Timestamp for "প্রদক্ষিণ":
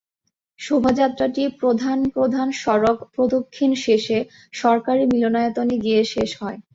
3.13-3.71